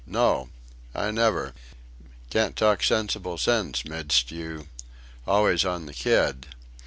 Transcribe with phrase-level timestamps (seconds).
[0.07, 0.49] "No!...
[0.95, 1.53] I never!...
[2.31, 4.67] can't talk sensible sense midst you....
[5.27, 6.47] Always on the kid."